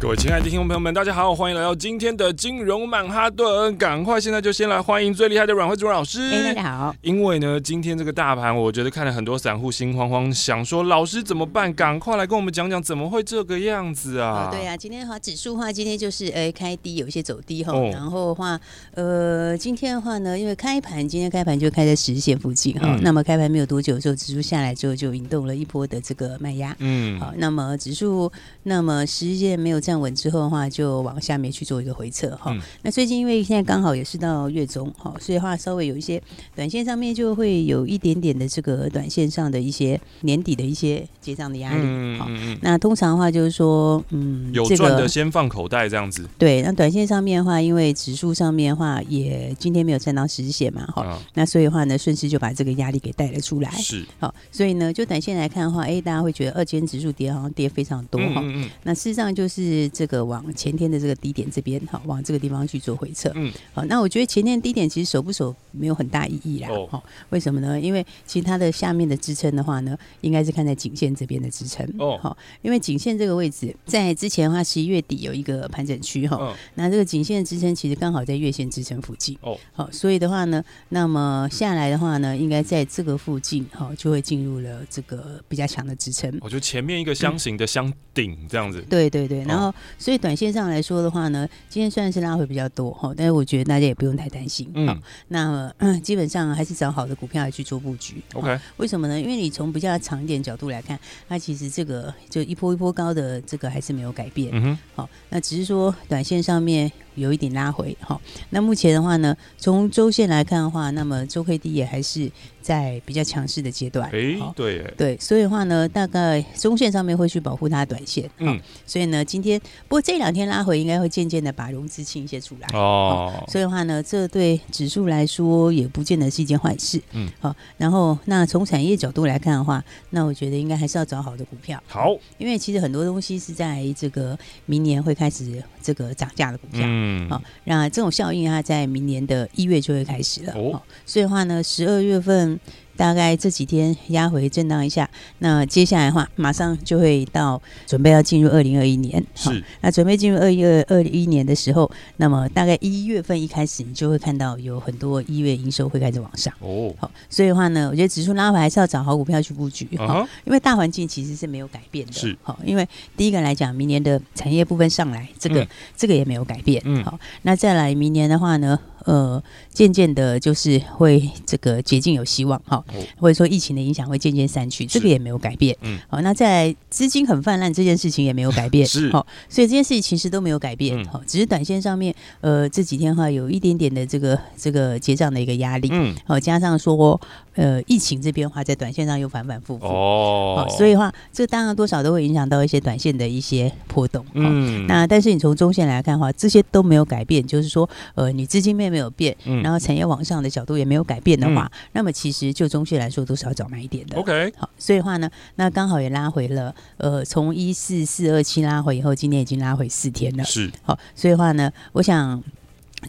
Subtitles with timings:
[0.00, 3.76] 各位亲爱的听众朋友们，大家好，欢迎来到今天的金融曼哈顿。
[3.76, 6.22] 赶快现在就先来欢迎最厉害的阮惠慈老师。
[6.22, 6.96] 哎，大家好。
[7.02, 11.70] 因为呢，今天这个大盘，我觉得看了很多散户心慌慌，想说老师怎么办？
[11.74, 14.48] 赶快来跟我们讲讲，怎么会这个样子啊？
[14.48, 17.70] 哦、对啊，今天的话，指数的话，今天就是呃开低，有一些走低哈。
[17.70, 18.58] 哦、然后的话，
[18.94, 22.86] 呃，今天的话呢，因为开盘，今天开盘就开在十日线附近哈。
[22.86, 26.74] 嗯、那么开盘没有多久的时候，指数下来之后就引动了一波的这个卖压。
[26.78, 27.20] 嗯。
[27.20, 32.52] 好，那么指数，那么十日线没有站稳之后的话，就往下面去做一个回撤哈。
[32.52, 36.22] 嗯、那最近因为现在刚好也是到月中哈，所以的话稍微有一些
[36.54, 41.82] 短线上面就会有一点点的这个短线上的一些年底的一些结账的压力。
[42.18, 46.24] 哈、嗯，那通常的话就是说，嗯，有赚的先放口袋这样子。
[46.38, 53.70] 对，那短线上面的话，因为指数上面的话也今天没有站到十日线嘛，哈、嗯，那所以的话呢，顺势就把这个压力给带了出来。
[53.72, 58.44] 是，好，所以呢，就短线来看的话，哎，大家会觉得二千指数跌好像跌非常多哈。
[58.84, 63.30] 那事实上就是这个往前天的这个低点这边，哈，往这个地方去做回撤。
[63.34, 66.68] 嗯，好，那我觉得前天低点其实守不守没有很大意义啦。
[66.70, 67.80] 哦，好，为什么呢？
[67.80, 71.86] 因为其实它的下面的支撑的话呢，应该是看在颈线这边的支撑。
[71.98, 76.36] 哦，好，因为颈线这个位置在之前的话，十一月底有一个盘整区哈。
[76.36, 79.36] 哦，那这个颈线的支撑其实刚好在月线支撑附近。
[79.42, 86.30] 哦，好，所以的话呢，那么下来的话呢，应该在这个附近，哈，就会进入了这个比较强的支撑。
[86.40, 88.80] 我觉得前面一个箱型的箱顶这样子。
[88.88, 94.70] 对对对，然后所以短线上来说的话呢，今天虽然是拉回比较多哈，但是我觉得大家也不用太担心。
[94.74, 95.72] 嗯，那
[96.02, 98.22] 基本上还是找好的股票来去做布局。
[98.34, 99.20] OK，为什么呢？
[99.20, 100.98] 因为你从比较长一点角度来看，
[101.28, 104.50] 它其实这个就一波一波高的这个还是没有改变。
[104.52, 106.90] 嗯哼，好，那只是说短线上面。
[107.14, 112.30] 有一点拉回，好，那目前的话呢，从周线来看的话，那么周 K D 也还是
[112.62, 136.80] 在比较强势的阶段，哎、欸，对，对，所以的话呢，大概中线上面会去保护它的短线，嗯，所以呢，今天不过这两天拉回，应该会渐渐的把融资清一些出来，哦，所以的话呢，这对指数来说也不见得是一件坏事，嗯，好，然后那从产业角度来看的话，那我觉得应该还是要找好的股票，好，因为其实很多东西是在这个明年会开始这个涨价的股票。
[136.84, 140.52] 嗯嗯，好，那这种效应它在明年的一月就会开始了。
[140.54, 142.58] 哦，所以的话呢，十二月份。
[143.00, 149.24] 大概这几天压回震荡一下，那接下来的话，马上就会到准备要进入二零二一年。
[149.34, 156.52] 是，那准备进入二一二二一年的时候，那么大概一月份一开始，你就会看到有很多一月营收会开始往上。
[156.60, 159.88] 哦，好，所以的话呢，我觉得指数拉回还是要找好股票去布局。
[159.96, 162.12] 哈、uh，huh、因为大环境其实是没有改变的。
[162.12, 162.86] 是，好，因为
[163.16, 166.82] 第一个来讲，明年的产业部分上来，这个、嗯、这个也没有改变。
[166.84, 168.78] 嗯，好，那再来明年的话呢？
[169.04, 172.84] 呃，渐渐的，就是会这个捷径有希望哈，
[173.18, 175.74] 或者说疫情的影响会渐渐散去，这个也没有改变。
[175.80, 179.10] 嗯，好，那在资金很泛滥这件事情也没有改变，是。
[179.10, 187.18] 好，所以这件事情其实都没有改变，好，只是短线上面，呃，这几天哈有一点点的这个这个结账的一个压力，嗯，好，加上说
[187.54, 198.89] 呃疫情这边的话在短线上又反反复复哦，好，所以的话这当然多少都会影响到一些短线的一些波动，嗯，那但是你从中线来看的话，这些都没有改变，就是说呃你资金面。
[198.90, 204.18] 没有变，然后产业往上的角度也没有改变的话，嗯、那么其实就中线来说都是要找买一点的。
[204.18, 210.44] OK，好，所以的话呢，那刚好也拉回了，呃，从一四四二七拉回以后，今天已经拉回四天了。
[210.44, 212.42] 是，好，所以的话呢，我想。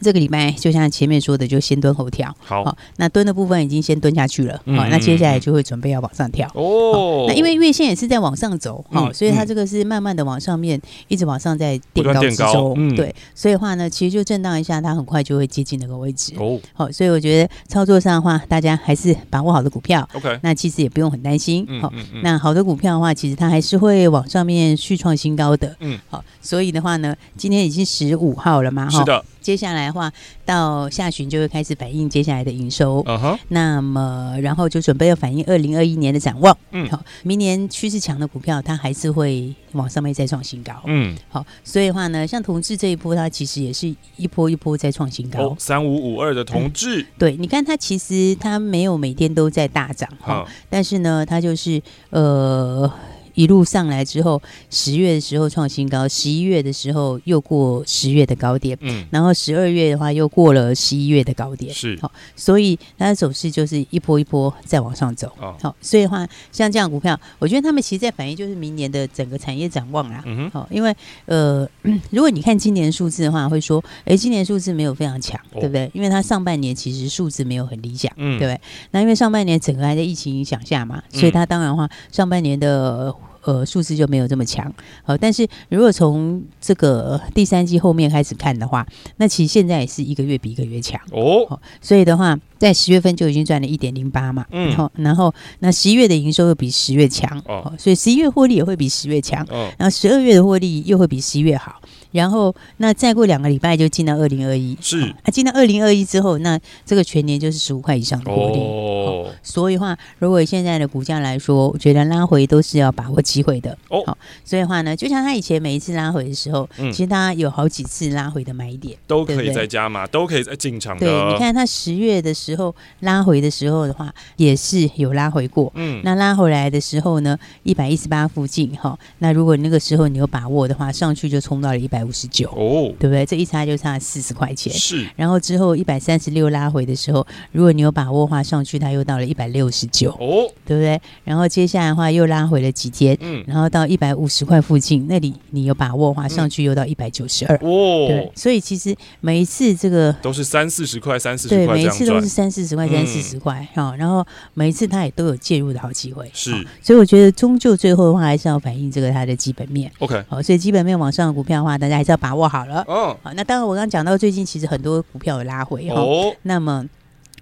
[0.00, 2.34] 这个礼拜就像前面说的，就先蹲后跳。
[2.40, 4.54] 好，好，那蹲的部分已经先蹲下去了。
[4.56, 6.48] 好、嗯，那接下来就会准备要往上跳。
[6.54, 12.74] 哦，那因为月线也是在往上走，好、嗯，所以它这个是慢慢的往上面，一直往上在垫高之中。
[12.76, 16.32] 嗯、对，所以的话呢，其实就震荡一下，它很快就会接近那个位置。
[16.38, 20.08] 哦，好，所以我觉得操作上的话，大家还是把握好的股票。
[20.14, 21.66] OK，那其实也不用很担心。
[21.80, 21.92] 好，
[22.22, 25.76] 那好的股票的话，其实它还是会往上面续创新高的。
[25.80, 28.88] 嗯，好，所以的话呢，今天已经十五号了嘛？
[28.88, 29.24] 是的。
[29.42, 30.10] 接下来的话，
[30.46, 33.02] 到下旬就会开始反映接下来的营收。
[33.02, 33.38] Uh huh.
[33.48, 36.56] 那么然后就准备要反映二零二一年的展望。
[36.70, 40.72] 嗯，好，明年趋势强的股票，它还是会往上面再创新高。
[40.86, 45.54] 嗯，好，所以的话呢，像同志这一波，它其实也是一波一波在创新高。
[45.58, 50.52] 三五五二的同致，对，你看它其实它没有每天都在大涨哈，uh.
[50.70, 52.90] 但是呢，它就是呃。
[53.34, 54.40] 一路上来之后，
[54.70, 61.98] 十月的时候创新高，十一月的时候又过十月的高点，嗯，然后十二月的话又过了十一月的高点，是。
[62.00, 70.94] 好，所以它的走势就是一波一波再往上走，好、哦，所以的话像这样股票，我觉得他们其实在反映就是明年的整个产业展望啦，嗯哼，好，因为
[71.26, 71.68] 呃，
[72.10, 75.90] 如果你看今年数字的话，会说，哎，今年数字没有非常强，哦、对不对？
[75.94, 78.60] 因为它上半年其实数字没有很理想，嗯，对不对？
[78.90, 83.14] 那因为上半年整个还在疫情影响下嘛，所以它当然的话上半年的。
[83.42, 84.72] 呃，数字就没有这么强，
[85.04, 88.86] 呃，但是如果从这个第三季后面开始看的话，
[89.16, 91.00] 那其实现在也是一个月比一个月强。
[91.10, 101.80] 哦，所以的话，在十月份就已经赚了一点零八嘛，嗯，然后，然后那十一月的营收又比十月强，哦，所以十一月获利也会比十月强，哦，然后十二月的获利又会比十一月好。
[102.12, 109.32] 然后，那再过两个礼拜就进到二零二一，是啊，进到二零二一之后，那这个全年就是十五块以上的获利哦，哦。
[109.42, 114.04] 所以话，如果现在的股价来说，我觉得拉回都是要把握机会的哦。
[114.04, 121.06] 好，所以话呢，就像他以前每一次拉回的时候，嗯、其实他有好几次拉回的买点都可以再加码，都可以再进场的。
[121.06, 125.72] 对，你看他十月的时候拉回的时候的话，也是有拉回过。
[125.76, 132.02] 嗯，那拉回来的时候呢，一百一十八附近哈，那如果那个时候你有把握的话，上去就冲到了一百。
[132.02, 133.24] 五十九哦，对不对？
[133.24, 134.72] 这一差就差四十块钱。
[134.72, 141.00] 是，然后之后一百三十六拉回的时候，如果你有把握的话，上去它又到了一百六十九哦，对不对？
[141.22, 148.08] 然后接下来的话又拉回了几天，嗯，然后到一百五十块附近那里，你有把握的话，上去又到一百九十二哦。
[148.08, 153.94] 对，所以其实每一次这个都是三四十块，三四十块，对，每一次都是三四十块，三四十块哈。
[153.96, 156.50] 然后每一次他也都有介入的好机会，是。
[156.82, 159.90] 所以我觉得终究最后的话，还是要反映这个它的基本面。
[159.98, 162.84] OK，好，所以基本面往上的股票的话，大家还是要把握好了。
[162.86, 166.34] 哦，好，那当然，我刚刚讲到最近其实很多股票有拉回哈，哦。
[166.42, 166.84] 那么，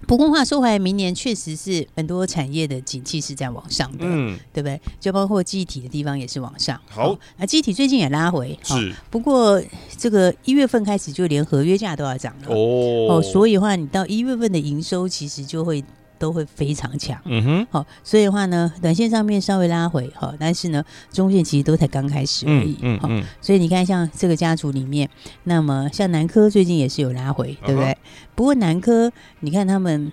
[0.07, 4.79] 不过话说回来，明年确实是很多产业的景气是在往上的，嗯，对不对？
[4.99, 6.79] 就包括记忆体的地方也是往上。
[6.89, 8.93] 好，那记忆体最近也拉回，是。
[9.09, 9.61] 不过
[9.97, 15.83] 这个一月份开始就连合约价都要涨了哦，哦，所以的话，你到一月份的营收其实就会。
[16.21, 25.09] 都会非常强，嗯哼，好，所以的话呢，短线上面稍微拉回，哈，但是呢，中线其实都才刚开始而已，嗯嗯，所以你看，像这个家族里面，
[25.45, 27.97] 那么像南科最近也是有拉回，对不对？
[28.35, 30.11] 不过南科，你看他们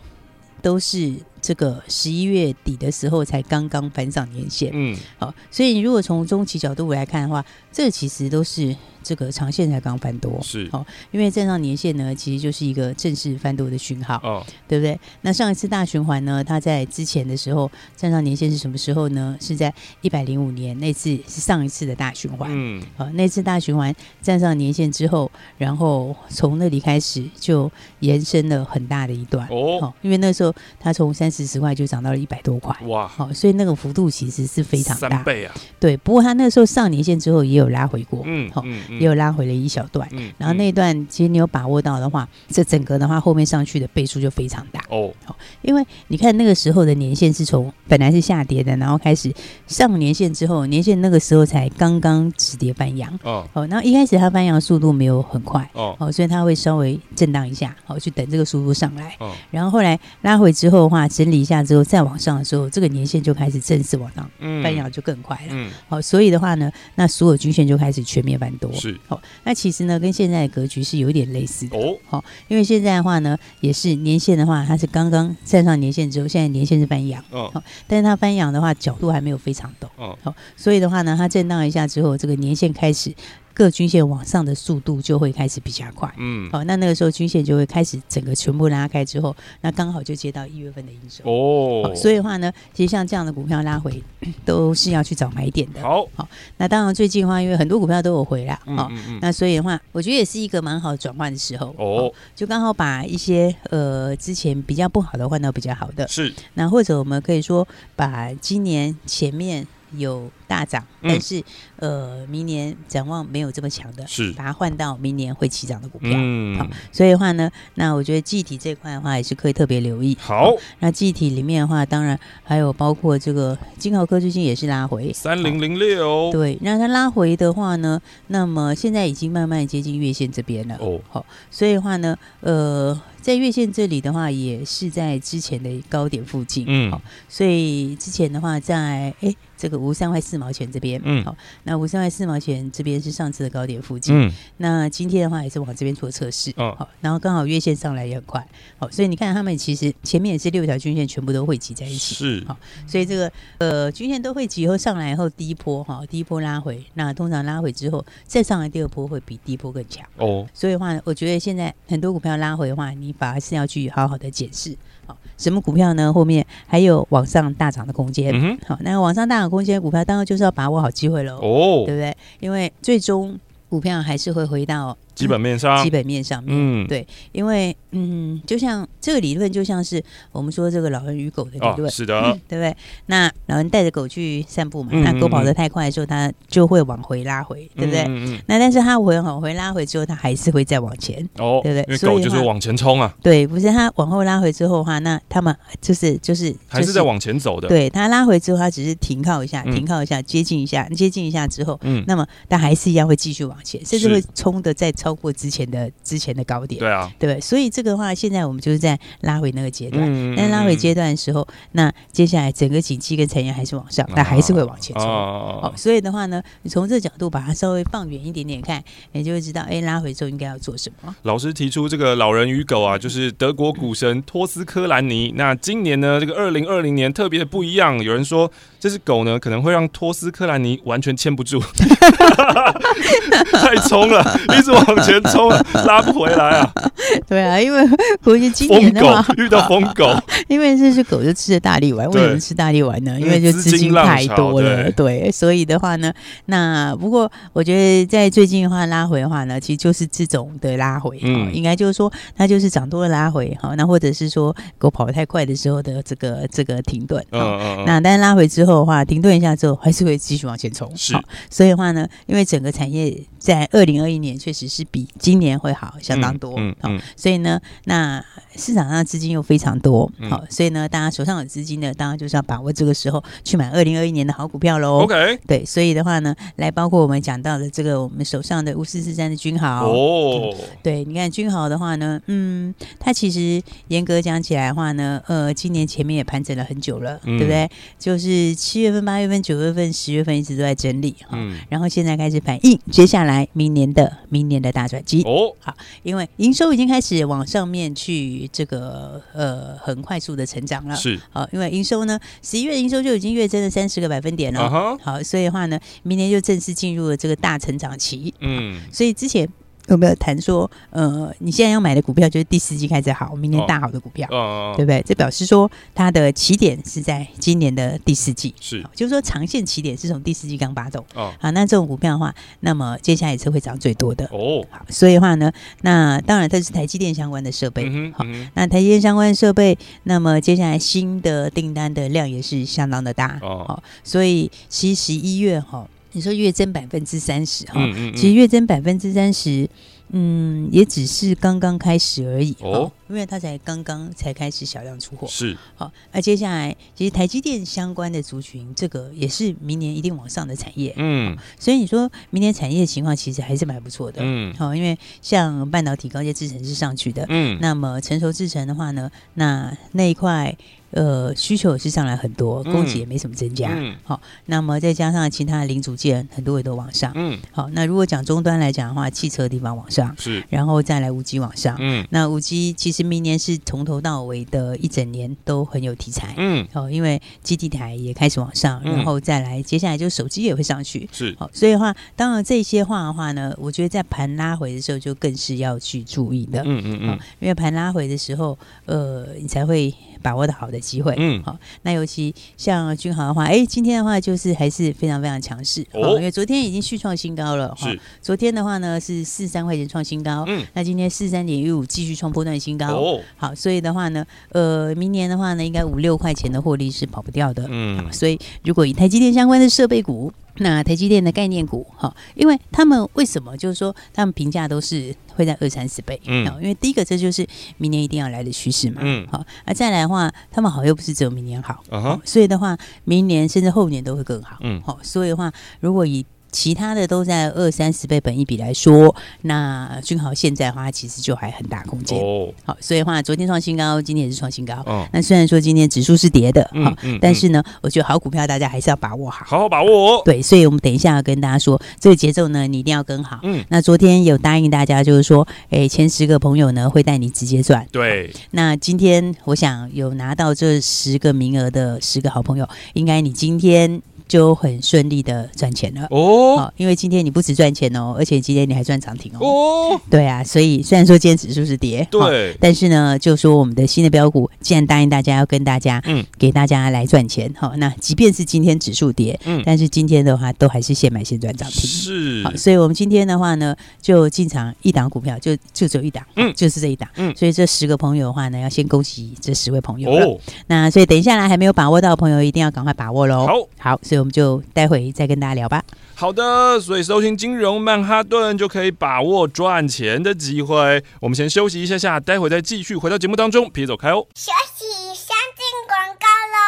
[0.62, 1.12] 都是
[1.42, 8.74] 这个十一月底的时候才刚刚翻上年线，嗯，好，所以你如果从中期角度来看的话，这其实都是。
[9.08, 10.38] 这个长线才刚翻多。
[10.42, 10.68] 是。
[10.72, 15.00] 哦，因为站上年线呢，其实就是一个正式翻多的讯号哦，对不对？
[15.22, 19.34] 那上一次大循环呢，它在之前的时候站上年线是什么时候呢？
[19.40, 19.72] 是在
[20.02, 29.48] 一百零五年那次是上一次的大循环，嗯，好，那次大循环站上年线之后，然后从那里开始就延伸了很大的一段。
[29.48, 32.76] 哦，因为那时候它从三四十块就涨到了一百多块。
[32.86, 35.96] 哇，好，所以那个幅度其实是非常大，三倍啊，对。
[35.96, 38.64] 不过它那时候上年线之后也有拉回过，嗯，好。
[38.97, 45.10] 也有拉回了一小段，嗯，然后那一段其实你有把握到的话，这整个的话后面上去的倍数就非常大哦。
[45.24, 49.32] 好，因为你看那个时候的年限是从本来是下跌的，然后开始
[49.66, 53.46] 上年线之后，年线那个时候才刚刚止跌翻阳哦。
[53.52, 59.16] 好，然后一开始它翻阳速度没有很快哦，好，所以它会稍微震荡一下，好，去等这个速度上来。
[59.20, 64.28] 哦，然后后来拉回之后的话，整理一下之后再往上的时候，这个年限就开始正式往上
[64.62, 65.48] 翻阳，就更快了。
[65.50, 68.72] 嗯，好，所以的话呢，那所有均线就开始全面翻多。
[68.72, 71.96] 是，好，那其实呢，跟现在的格局是有点类似的哦。
[72.06, 77.24] 好，因为现在的话呢，也是年限的话，它是刚刚站上年限之后，现在年限是翻阳。
[77.30, 79.86] 哦，好，但是它翻阳的话，角度还没有非常陡。
[79.96, 83.14] 哦，好，所以的话呢，它震荡一下之后，这个年限开始。
[83.58, 91.24] 各均线往上的速度就会开始比较快，嗯，好，那那个时候均线就会开始整个全部拉开之后，那刚好就接到一月份的营收。
[91.28, 94.00] 哦，所以的话呢，其实像这样的股票拉回
[94.46, 95.82] 都是要去找买点的。
[95.82, 98.88] 好，好，那当然最近的话，因为很多股票都有回来，好，
[99.20, 109.66] 那所以的话，我觉得也是一个蛮好转换的时候哦，就刚好把一些呃之前比较不好的换到比较好的，是，那或者我们可以说把今年前面。
[109.96, 111.40] 有大涨，但是、
[111.76, 116.10] 嗯、呃，明年展望没有这么强的，是把它换到明年会起涨的股票。
[116.14, 120.16] 嗯，好，所以的话呢，那我觉得记忆体这块的话也是可以特别留意。
[120.20, 130.76] 好，那记忆体里面的话，当然还有包括这个金豪科最近也是拉回三零零六，对，那它拉回的话呢，那么现在已经慢慢接近月线这边了。
[130.80, 133.00] 哦，好，所以的话呢，呃。
[133.20, 148.46] 在月线这里的话，也是在之前的高点附近，嗯，好，所以之前的话在，在、欸、哎这个五十三块四毛钱这边，嗯，好，那五十三块四毛钱这边是上次的高点附近，嗯，那今天的话也是往这边做测试，哦，好，然后刚好月线上来也很快，
[148.78, 164.76] 好，所以你看他们其实前面也是六条均线全部都汇集在一起，是，好，所以这个呃均线都汇集以后上来以后第一波哈，第一波拉回，那通常拉回之后再上来第二波会比第一波更强，哦，所以的话我觉得现在很多股票拉回的话，你反而是要去好好的检视，
[165.08, 166.12] 好，什么股票呢？
[166.12, 172.16] 后面还有往上大涨的空间，嗯，好，那往上大涨空间股票，当然就是要把握好机会喽，哦，对不对？
[172.40, 173.36] 因为最终
[173.68, 174.96] 股票还是会回到。
[175.18, 182.76] 基本面上，基本面上面，嗯，对，因为嗯，就像这个理论，就像是我们说这个老人与狗的理论，哦、是的、嗯，对不对？
[183.06, 188.02] 那老人带着狗去散步嘛，嗯、那狗跑得太快的时候，它就会往回拉回，对不对？
[188.02, 191.84] 嗯嗯、那但是它回往回拉回之后，它还是会再往前，哦，对不对？
[191.88, 205.90] 因为狗就是往前冲啊，对，不是它往后拉回之后的话，那他们就是就是、就是、还是在往前走的，对，它拉回之后，它只是停靠一下，停靠一下，接近一下，接近一下之后，嗯，那么它还是一样会继续往前，甚至会冲的再超过之前的。
[206.04, 210.04] 之前的高点，对啊，对，所以这个的话，现在我们就是在拉回那个阶段。
[210.06, 215.04] 嗯、但拉回阶段的时候，那接下来整个景气跟产业还是往上，但还是会往前冲。
[215.04, 221.14] 哦，哦，所以的话呢，你从这个角度把它稍微放远一点点看，你就会知道，哎，拉回之后应该要做什么。
[221.22, 225.34] 老师提出这个老人与狗啊，就是德国股神托斯科兰尼。
[225.36, 228.02] 那今年呢，这个二零二零年特别的不一样。
[228.02, 228.50] 有人说，
[228.80, 231.60] 这只狗呢，可能会让托斯克兰尼完全牵不住，
[233.52, 234.22] 太冲了，
[234.56, 235.48] 一直往前冲。
[235.86, 236.72] 拉不回来啊！
[237.26, 237.82] 对啊，因为
[238.22, 240.14] 估计今年的话，遇到疯狗，
[240.48, 242.08] 因为这只狗就吃着大力丸。
[242.10, 243.18] 为什么吃大力丸呢？
[243.20, 246.12] 因为就资金太多了，对，所以的话呢，
[246.46, 261.14] 那不过我觉得在最近的话拉回的话呢，其实就是这种的拉回，嗯，应该就是说它就是涨多了拉回哈，那或者是说狗跑得太快的时候的这个这个停顿，嗯嗯，那但是拉回之后的话，停顿一下之后还是会继续往前冲，是，
[261.48, 265.72] 所以的话呢，因为整个产业在二零二一年确实是比今年会。
[265.78, 268.20] 好相当多，嗯，好，所以呢，那
[268.56, 275.04] 市场上资金又非常多，好，所以呢，大家手上有资金的，当然就是要把握这个时候去买二零二一年的好股票喽。
[275.04, 279.86] OK，对，所以的话呢，来包括我们讲到的这个我们手上的五四四三的君豪。
[279.88, 287.70] 哦，对，你看君豪的话呢，嗯，它其实严格讲起来的话呢，呃，今年前面也盘整了很久了，对不对？
[288.00, 295.54] 就是七月份、八月份、九月份、十月份一直都在整理，嗯，然后现在开始反映接下来明年的明年的大转机哦。
[295.60, 295.72] 好，
[296.02, 300.96] 因为营收已经开始往上面去，这个呃很快速的成长了。
[300.96, 304.60] 是，好，因为营收呢，十一月营收就已经月增了三十个百分点了。
[304.68, 304.98] Uh.
[305.00, 308.34] 好，所以的话呢，明年就正式进入了这个大成长期。
[308.40, 309.48] 嗯，所以之前。
[309.88, 315.02] 有没有谈说，呃，你现在要买的股票就是第四季开始好，明年大好的股票，哦、对不对？
[315.06, 325.50] 这表示说它的起点是在今年的第四季，是，就是说长线起点是从第四季刚拔走，哦，好，那这种股票的话，那么接下来也是会涨最多的，哦，好，所以的话呢，
[325.82, 335.88] 那当然它是台积电相关的设备，好，那台积电相关的设备，那么接下来新的订单的量也是相当的大，哦，好，所以其实十一月哈。
[336.12, 337.80] 你说月增百分之三十哈，
[338.14, 339.68] 其实月增百分之三十，
[340.10, 345.26] 嗯，也只是刚刚开始而已哦，因为它才刚刚才开始小量出货。
[345.28, 345.56] 是。
[345.76, 360.56] 好，那接下来其实台积电相关的族群，这个也是明年一定往上的产业，嗯，所以你说明年产业情况其实还是蛮不错的，嗯，好，因为像半导体高阶制程是上去的，嗯，那么成熟制程的话呢，那那一块。
[360.90, 363.68] 呃，需求也是上来很多，供给也没什么增加。
[363.76, 367.12] 嗯，好，那么再加上其他的零组件，很多也都往上。
[367.14, 371.76] 嗯，好，那如果讲终端来讲的话，汽车的地方往上，是，然后再来五 G 往上。
[371.78, 376.34] 嗯，那五 G 其实明年是从头到尾的一整年都很有题材。
[376.38, 381.06] 嗯，好，因为基地台也开始往上，然后再来接下来就手机也会上去。
[381.12, 386.62] 是，好，所以的话，当然这些话的话呢，我觉得在盘拉回的时候就更是要去注意的。
[386.64, 389.94] 嗯嗯嗯，因为盘拉回的时候，呃，你才会。
[390.22, 410.32] 把握的好的机会，嗯，好，那尤其像君豪的话，哎，今天的话就是还是非常非常强势，哦，因为昨天已经续创新高了，是，昨天的话呢是四十三块钱创新高，嗯，那今天四十三点一五继续创波段新高，哦，好，所以的话呢，呃，明年的话呢，应该五六块钱的获利是跑不掉的，嗯，所以如果以台积电相关的设备股。
[410.58, 417.46] 那台积电的概念股，哈，因为他们为什么就是说他们评价都是会在二三十倍，嗯，因为第一个这就是
[417.76, 432.48] 明年一定要来的趋势嘛，嗯，好，那再来的话，他们好又不是只有明年好，啊哈，所以的话，明年甚至后年都会更好，嗯，好，所以的话，如果以其他的都在二三十倍本一比来说，那君豪现在的话，其实就还很大空间哦。
[432.64, 434.74] 好，所以的话，昨天创新高，今天也是创新高。
[434.86, 440.22] 哦，那虽然说今天指数是跌的，好、嗯嗯，但是呢，我觉得好股票大家还是要把握好，好好把握哦。
[440.24, 443.40] 对，所以我们等一下要跟大家说，这个节奏呢，你一定要跟好。
[443.42, 447.86] 嗯，那昨天有答应大家，就是说，哎，前十个朋友呢会带你直接赚。
[447.92, 454.00] 对，那今天我想有拿到这十个名额的十个好朋友，应该你今天。
[454.28, 456.06] 就很顺利的赚钱了。
[456.10, 459.46] 哦，因为今天你不止赚钱哦，而且今天你还赚涨停哦。
[459.46, 480.38] 哦，对啊，所以虽然说今天指数是跌，对，但是呢，就说我们的新的标股，既然答应大家要跟大家，嗯，给大家来赚钱，好，那即便是今天指数跌，嗯，但是今天的话都还是现买现赚涨停，是，好，所以我们今天的话呢，就进场一档股票，就就只有一档，嗯，就是这一档，嗯，所以这十个朋友的话呢，要先恭喜这十位朋友哦。
[480.66, 483.46] 那所以等一下来还没有把握到的朋友，一定要赶快把握喽。
[483.46, 484.17] 好，好，所以。
[484.18, 485.84] 我们就待会再跟大家聊吧。
[486.14, 491.04] 好的，所以收听金融曼哈顿就可以把握赚钱的机会。
[491.20, 494.26] 我们先休息一下下，待会再继续回到节目当中，别走开哦。
[494.34, 494.84] 休息，
[495.14, 496.58] 先进广告喽。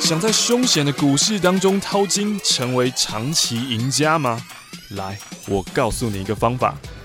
[0.00, 4.40] 想在凶险的股市当中淘金，成为长期赢家吗？
[4.90, 5.18] 来，
[5.48, 6.74] 我告诉你一个方法。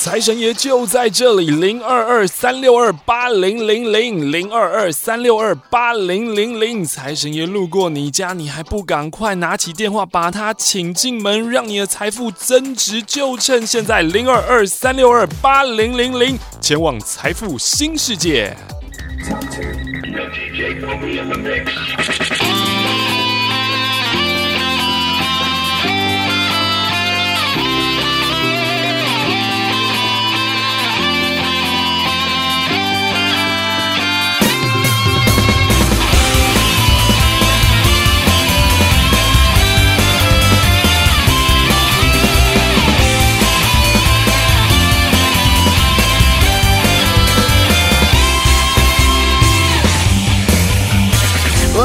[0.00, 6.82] 财神爷就在这里，零二二三六二八零零零零二二三六二八零零零。
[6.82, 18.56] 财神爷路过你家，你还不赶快拿起电话把他请进门，让你的财富增值，就趁现在，零二二三六二八零零零，前往财富新世界。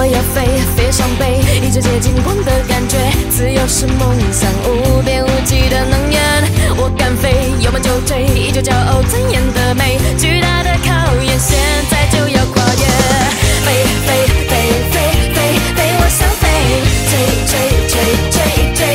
[0.06, 0.46] 我要飞，
[0.78, 2.96] 飞上北，一直接近光的感觉。
[3.32, 6.22] 自由是梦想，无边无际的能源。
[6.78, 9.98] 我敢飞，有梦就追，依旧骄傲尊严的美。
[10.16, 11.58] 巨大的考验，现
[11.90, 12.86] 在就要跨越。
[13.66, 14.54] 飞飞飞
[14.94, 14.96] 飞
[15.34, 15.42] 飞
[15.74, 16.46] 飞，我想飞，
[17.10, 17.18] 追
[17.50, 17.58] 追
[17.90, 17.98] 追
[18.30, 18.38] 追
[18.78, 18.95] 追，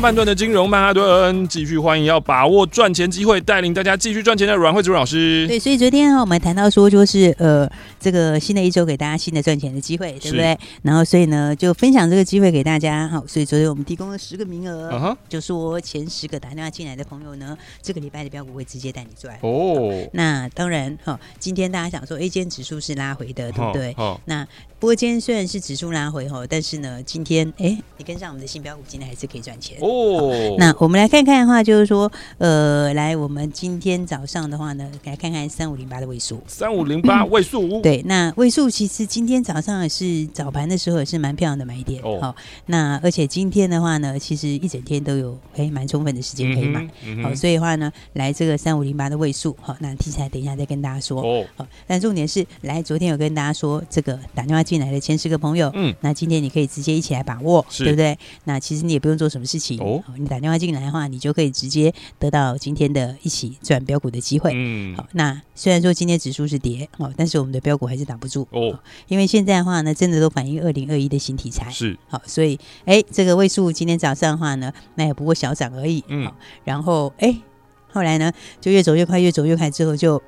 [0.00, 5.46] 下半段的金融曼哈顿，继续欢迎要把握赚钱机会，带领大家继续赚钱的阮蕙慈老师。
[5.46, 10.58] 对，所以昨天哈，我们谈到说，就是呃，这个新的一周给大家新的赚钱的机会，对不对？
[10.80, 13.06] 然后所以呢，就分享这个机会给大家。
[13.08, 15.16] 好，所以昨天我们提供了十个名额，uh -huh.
[15.28, 19.36] 就说前十个打电话进来的朋友呢，这个礼拜的标股会直接带你赚。
[19.42, 24.12] 哦、oh.，那当然哈，今天大家想说，A 今天指数是拉回的，对不对？Oh.
[24.12, 24.20] Oh.
[24.24, 24.46] 那
[24.78, 29.89] 不过今天虽然是指数拉回哈，但是呢，今天哎，你跟上我们的新标股，今天还是可以赚钱哦。
[29.90, 30.56] Oh.
[30.58, 37.80] 那我们来看看的话，就是说，呃，来，我们今天早上的话呢，来看看三五零八的位数，三五零八位数。
[37.82, 42.00] 对，那位数其实今天早上也是早盘的时候也是蛮漂亮的买点。
[42.02, 46.80] 哦、oh.，好，那而且今天的话呢，其实一整天都有哎蛮充分的时间可以买。
[47.04, 47.22] Mm -hmm.
[47.24, 51.20] 好，所以的话呢，来这个三五零八的位数，好，那题材等一下再跟大家说。
[51.20, 54.60] 哦、oh.，好，但重点是，来昨天有跟大家说这个打电话。
[54.70, 58.16] 进来的前十个朋友，嗯，那今天你可以直接一起来把握，对不对？
[58.44, 68.46] 那其实你也不用做什么事情，哦，你打电话进来的话，你就可以直接得到今天的一起赚标股的机会，嗯，好，那虽然说今天指数是跌哦，但是我们的标股还是挡不住。
[68.50, 68.78] 哦，
[69.08, 71.70] 因为现在的话呢，真的都反映二零二一的新题材。
[71.70, 71.98] 是。
[72.08, 76.30] 好，所以哎，这个位数今天早上的话呢，那也不过小涨而已，嗯，
[76.64, 77.36] 然后哎，
[77.92, 80.22] 后来呢就越走越快，越走越快之后就。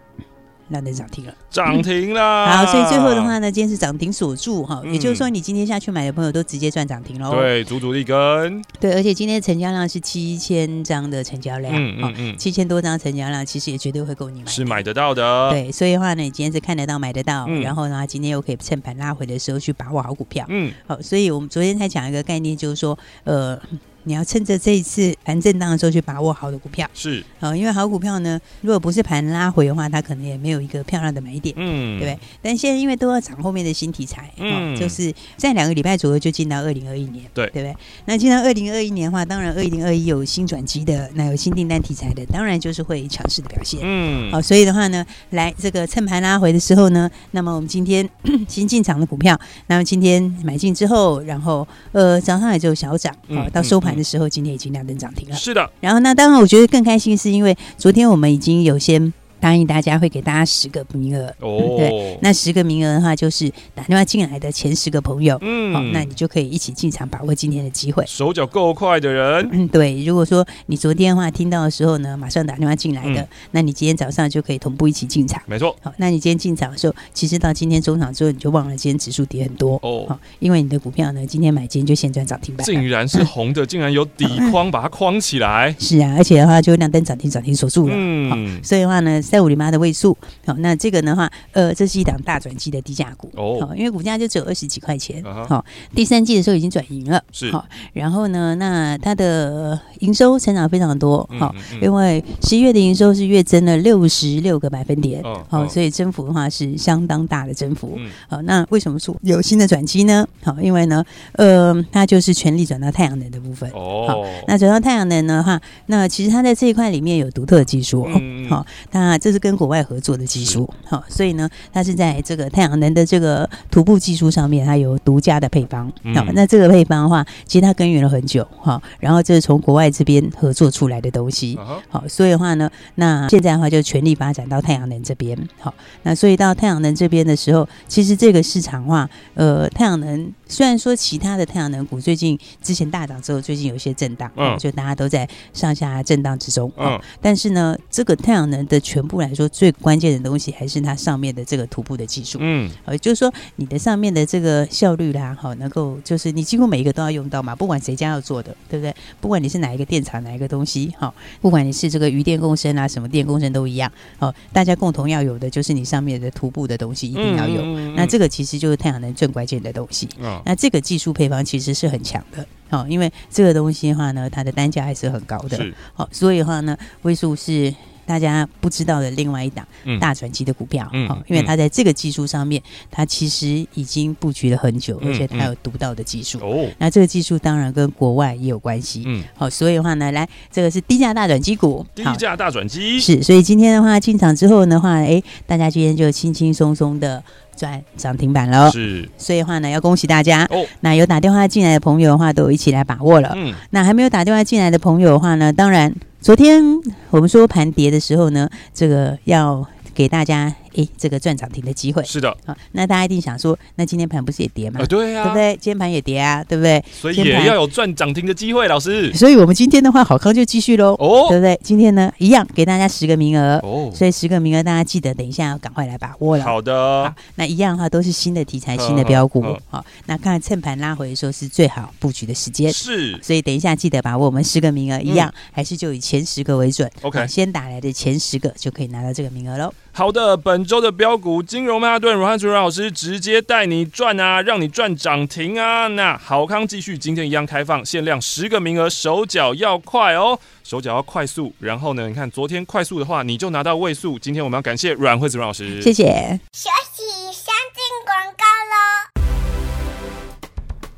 [0.73, 2.47] 那能涨停了，涨停了。
[2.47, 7.31] 好，所以最后的话呢，今天是涨停锁住哈、嗯，也就是说，你今天下去买的朋友都直接赚涨停喽。
[7.31, 8.63] 对，足足一根。
[8.81, 15.51] 对，而且今天成交量是七千张的成交量，嗯嗯嗯，七千多张成交量，其实也绝对会够你买，是买得到的。
[15.51, 20.47] 对，所以的话呢，你今天是看得到、买得到，嗯、然后呢，今天又可以趁盘拉回的时候去把握好股票。
[20.49, 23.61] 嗯，好，所以我们昨天才讲一个概念，就是说，呃。
[24.05, 32.19] 你要趁着这一次盘震荡的时候去把握好的股票，是啊，因为好股票呢，如果不是盘拉回的话，它可能也没有一个漂亮的买点，嗯，对不对？
[32.43, 37.77] 但现在因为都要涨后面的新题材，嗯，就是在两个礼拜左右就进到二零二一年，对，对不对？
[38.07, 48.09] 那进到二零二一年的话，当然二零二一有新转机的，那有新订单题材的，当然就是会强势的表现，嗯，好，所以的话呢，来这个趁盘拉回的时候呢，那么我们今天
[48.49, 49.39] 新进场的股票，
[49.69, 53.92] 那么今天买进之后，然后呃早上也就小涨，好，到收盘。
[53.97, 55.35] 的时候，今天已经亮灯涨停了。
[55.37, 59.13] 是的，然后那当然，我觉得更开心，是因为昨天我们已经有先。
[59.43, 61.27] 答应大家会给大家十个名额。
[61.41, 68.05] 哦，对，那十个名额的话，就是打电话进来的前十个朋友，嗯，好，那你就可以一起进场把握今天的机会。
[68.07, 70.05] 手脚够快的人，嗯，对。
[70.05, 75.43] 如果说你昨天的话听到的时候呢，马上打电话进来的，嗯，那你今天早上就可以同步一起进场。
[75.47, 79.75] 没错，好，那你今天进场的时候，其实到今天中场之后，你就忘了今天指数跌很多。
[79.83, 90.15] 哦，好，因为你的股票呢，今天买今天就现赚涨停板，竟然是红的，嗯，竟然有底框把它框起来， 是啊，而且的话就亮灯涨停，涨停锁住了，嗯，好，所以的话呢，三五零八的位数。
[90.45, 93.31] 好，那这个的话，呃，这是一档大转机的低价股。
[93.35, 97.51] 哦，好，因为股价就只有二十几块钱，好、uh 第三季的时候已经转盈了，是。
[97.51, 97.65] 好，
[97.95, 110.29] 然后呢，那它的营收成长非常多，好、嗯嗯，因为十一月的营收是月增了六十六个百分点，好、uh 所以增幅的话是相当大的增幅，好、uh 那为什么说有新的转机呢？
[110.45, 111.03] 好，因为呢，
[111.37, 118.07] 呃，它就是全力转到太阳能的部分，哦，好，那转到太阳能的话，那其实它在这一块里面有独特的技术，
[118.51, 120.03] 好，那这是跟国外合。
[120.03, 125.87] 作的技术好，所以呢，它是在这个太阳能的这个徒步技术上面，它有独家的配方。
[126.13, 128.83] 好，那这个配方的话，其实它耕耘了很久哈。
[128.99, 131.57] 然后这是从国外这边合作出来的东西。
[131.89, 135.39] 好，所以的话呢，那现在的话就全力发展到太阳能这边。
[135.61, 146.73] 好，那所以到太阳能这边的时候，其实这个市场话，呃，太阳能虽然说其他的太阳能股最近之前大涨之后，最近有一些震荡，嗯，就大家都在上下震荡之中。
[146.77, 158.95] 嗯，但是呢，这个太阳能的全部来说最关关键的东西还是它上面的这个徒步的技术，嗯，呃，就是说你的上面的这个效率啦，好，能够就是你几乎每一个都要用到嘛，不管谁家要做的，对不对？
[159.21, 170.09] 不管你是哪一个电厂，哪一个东西，好，不管你是这个余电共生啊，什么电共生都一样，好，大家共同要有的就是你上面的徒步的东西一定要有，那这个其实就是太阳能最关键的东西，
[170.47, 177.75] 那这个技术配方其实是很强的，好，因为这个东西的话呢，它的单价还是很高的，好，所以的话呢，位数是。
[178.13, 179.67] 大家不知道的另外一档
[179.99, 186.39] 大转机的股票，嗯，因为它在这个技术上面，它其实已经布局了很久，而且它有独到的技术。
[186.43, 189.05] 哦，那这个技术当然跟国外也有关系。
[189.07, 193.23] 嗯，好，所以的话呢，来这个是低价大转机股，低价大转机是。
[193.23, 197.25] 所以今天的话进场之后的话，哎，大家今天就轻轻松松的
[197.57, 198.71] 赚涨停板了。
[198.71, 200.45] 是，所以的话呢，要恭喜大家。
[200.51, 203.33] 哦，那有打电话进来的朋友的话，都一起来把握了。
[203.37, 205.95] 嗯，那还没有打电话进来的朋友的话呢，当然。
[206.21, 206.63] 昨天
[207.11, 212.03] 我们说盘跌的时候呢，这个要给大家哎这个赚涨停的机会。
[212.05, 214.81] 是的，好，那大家一定想说，那今天盘不是也跌吗？
[214.83, 215.53] 啊，对啊，对不对？
[215.61, 216.83] 今天盘也跌啊，对不对？
[216.93, 219.13] 所以也要有赚涨停的机会，老师。
[219.15, 221.59] 所以我们今天的话，好康就继续喽，哦，对不对？
[221.63, 226.45] 今天呢，一样给大家十个名额，哦，所以十个名额大家记得等一下要赶快来把握了。
[226.45, 239.73] 好的，好，那一样的话都是新的题材、新的 标股，好，那看趁盘拉回的时候是最好布局的时间，是，所以等一下记得把握我们十个名额，一样还是就以前十个为准，OK，先打来的前十个就可以拿到这个名额喽。
[239.95, 245.87] 好的，本周的标股金融曼哈顿阮汉主任老师直接带你赚啊，让你赚涨停啊！
[245.89, 251.53] 那好康继续，今天一样开放，限量十个名额，手脚要快哦，手脚要快速。
[251.61, 254.19] 然后呢，你看昨天快速的话，你就拿到位数。
[254.19, 256.05] 今天我们要感谢阮惠子阮老师，谢谢。
[256.53, 259.02] 学习先进广告喽。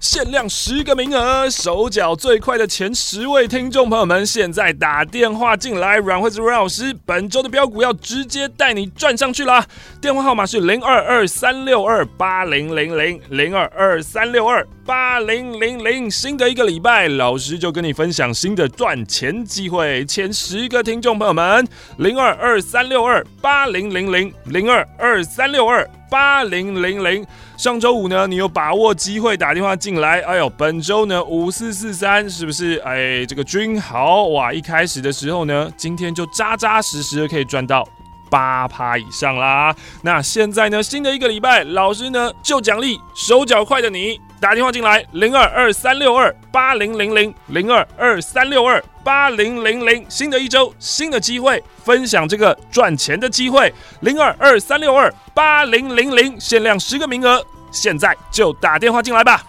[0.04, 5.96] 限量十个名额，手脚最快的前十位听众朋友们，现在打电话进来。
[5.96, 9.66] 阮惠子阮老师，本周的标股要直接带你赚上去啦！
[10.02, 16.10] 电话号码是零二二三六二八零零零零二二三六二八零零零。
[16.10, 20.04] 新的一个礼拜，老师就跟你分享新的赚钱机会。
[20.04, 21.66] 前十个听众朋友们，
[21.98, 27.26] 零二二三六二八零零零零二二三六二八零零零。
[27.56, 30.20] 上周五呢，你有把握机会打电话进来？
[30.20, 32.76] 哎呦，本周呢五四四三是不是？
[32.84, 37.86] 哎，这个君豪哇，一开始的时候呢，今天就扎扎实实的可以赚到
[38.28, 39.74] 八趴以上啦。
[40.02, 50.04] 那现在呢，新的一个礼拜，老师呢就奖励手脚快的你打电话进来，零二二三六二八零零零零二二三六二八零零零。
[50.07, 57.42] 新的一周，新的机会，分享这个赚钱的机会，零二二三六二八零零零，限量十个名额。
[57.72, 59.42] 现在就打电话进来吧。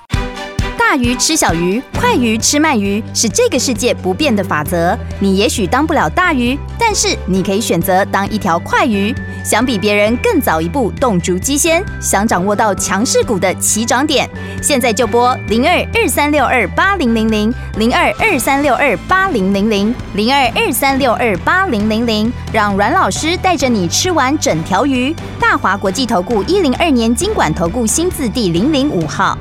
[0.77, 4.97] 大鱼吃小鱼，快鱼吃慢鱼，是这个世界不变的法则。
[5.19, 9.13] 你也许当不了大鱼，但是你可以选择当一条快鱼。
[9.45, 14.27] 想比别人更早一步动足机先，想掌握到强势股的起涨点，
[14.59, 25.15] 现在就拨零二二三六二八零零零零二二三六二八零零零零二二三六二八零零零，让阮老师带着你吃完整条鱼。
[25.39, 29.37] 大华国际投顾一零二年金管投顾新字第零零五号。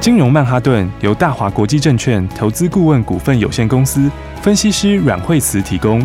[0.00, 4.10] 金融曼哈顿由大华国际证券投资顾问股份有限公司
[4.42, 6.04] 分析师阮惠慈提供。